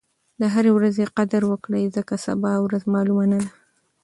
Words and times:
د 0.39 0.41
هرې 0.53 0.71
ورځې 0.77 1.05
قدر 1.17 1.41
وکړئ 1.51 1.83
ځکه 1.95 2.13
سبا 2.25 2.51
ورځ 2.65 2.83
معلومه 2.93 3.25
نه 3.31 3.39
ده. 3.43 3.51